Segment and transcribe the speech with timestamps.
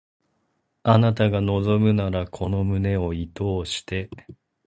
[0.81, 4.09] あなたが望むならこの胸を射通して